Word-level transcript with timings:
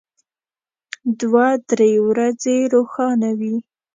دوه 1.19 1.47
درې 1.69 1.91
ورځې 2.09 2.57
روښانه 2.73 3.29
وي. 3.39 3.55